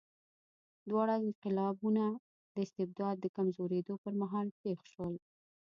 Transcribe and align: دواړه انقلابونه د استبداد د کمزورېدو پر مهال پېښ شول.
دواړه 0.89 1.13
انقلابونه 1.25 2.03
د 2.53 2.55
استبداد 2.65 3.15
د 3.21 3.25
کمزورېدو 3.37 3.93
پر 4.03 4.13
مهال 4.21 4.47
پېښ 4.61 4.79
شول. 4.93 5.15